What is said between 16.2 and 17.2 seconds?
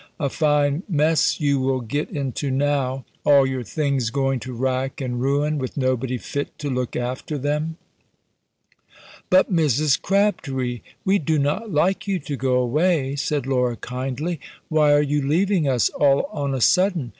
on a sudden?